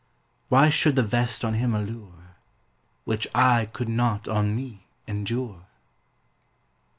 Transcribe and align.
Why 0.49 0.69
should 0.69 0.95
the 0.95 1.03
vest 1.03 1.45
on 1.45 1.53
him 1.53 1.75
allure, 1.75 2.33
Which 3.05 3.27
I 3.35 3.65
could 3.67 3.87
not 3.87 4.27
on 4.27 4.55
me 4.55 4.87
endure? 5.07 5.67